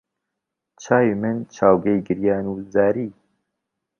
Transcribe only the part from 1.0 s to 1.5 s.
من